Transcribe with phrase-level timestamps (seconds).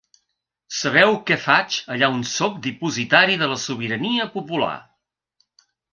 [0.77, 4.75] Sabeu què faig allà on sóc dipositari de la sobirania popular.